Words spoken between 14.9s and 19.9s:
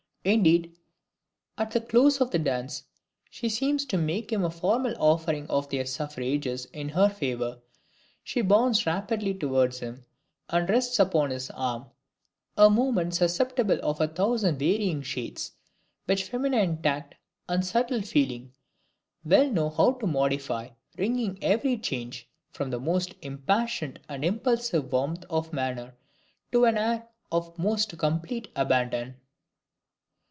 shades which feminine tact and subtle feeling well know